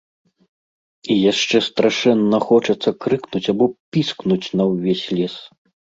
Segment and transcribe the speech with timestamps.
[1.15, 3.65] І яшчэ страшэнна хочацца крыкнуць або
[3.95, 5.35] піскнуць на ўвесь лес.